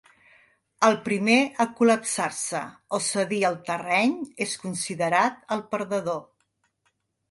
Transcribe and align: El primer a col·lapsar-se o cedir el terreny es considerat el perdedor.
El 0.87 0.95
primer 1.07 1.35
a 1.65 1.67
col·lapsar-se 1.81 2.63
o 2.97 3.03
cedir 3.11 3.45
el 3.53 3.61
terreny 3.71 4.19
es 4.49 4.59
considerat 4.67 5.43
el 5.59 5.67
perdedor. 5.77 6.23